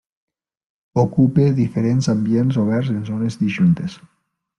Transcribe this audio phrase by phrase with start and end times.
[1.01, 4.01] Ocupa diferents ambients oberts en zones disjuntes.